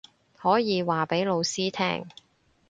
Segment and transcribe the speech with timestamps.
[0.35, 2.07] 可以話畀老師聽